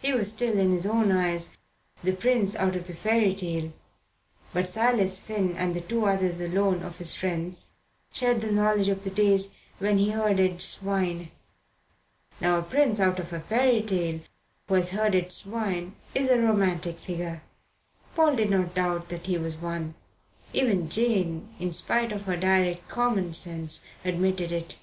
He 0.00 0.12
was 0.12 0.32
still, 0.32 0.58
in 0.58 0.72
his 0.72 0.86
own, 0.88 1.12
eyes, 1.12 1.56
the 2.02 2.14
prince 2.14 2.56
out 2.56 2.74
of 2.74 2.88
the 2.88 2.94
fairy 2.94 3.32
tale; 3.32 3.72
but 4.52 4.68
Silas 4.68 5.20
Finn 5.22 5.54
and 5.56 5.72
the 5.72 5.80
two 5.80 6.04
others 6.04 6.40
alone 6.40 6.82
of 6.82 6.98
his 6.98 7.14
friends 7.14 7.68
shared 8.12 8.40
the 8.40 8.50
knowledge 8.50 8.88
of 8.88 9.04
the 9.04 9.10
days 9.10 9.54
when 9.78 9.98
he 9.98 10.10
herded 10.10 10.60
swine. 10.60 11.30
Now 12.40 12.58
a 12.58 12.62
prince 12.64 12.98
out 12.98 13.20
of 13.20 13.32
a 13.32 13.38
fairy 13.38 13.82
tale 13.82 14.22
who 14.66 14.74
has 14.74 14.90
herded 14.90 15.30
swine 15.30 15.94
is 16.12 16.28
a 16.28 16.40
romantic 16.40 16.98
figure. 16.98 17.40
Paul 18.16 18.34
did 18.34 18.50
not 18.50 18.74
doubt 18.74 19.10
that 19.10 19.26
he 19.26 19.38
was 19.38 19.58
one. 19.58 19.94
Even 20.52 20.88
Jane, 20.88 21.54
in 21.60 21.72
spite 21.72 22.10
of 22.10 22.22
her 22.22 22.36
direct 22.36 22.88
common 22.88 23.32
sense, 23.32 23.86
admitted 24.04 24.50
it. 24.50 24.78